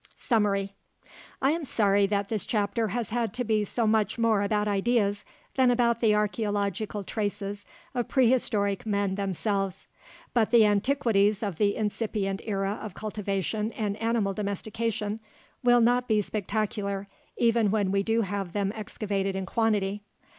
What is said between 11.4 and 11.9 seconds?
of the